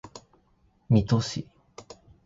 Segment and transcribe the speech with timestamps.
[0.89, 1.47] 水戸市